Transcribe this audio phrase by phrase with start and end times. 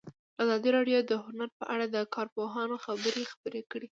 [0.43, 3.87] ازادي راډیو د هنر په اړه د کارپوهانو خبرې خپرې کړي.